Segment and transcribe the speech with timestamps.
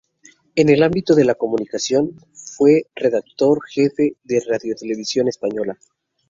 [0.55, 5.77] En el ámbito de la comunicación, fue redactor jefe de Radiotelevisión Española.